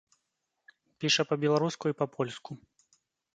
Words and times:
Піша 1.03 1.25
па-беларуску 1.33 1.85
і 1.93 1.97
па-польску. 2.01 2.51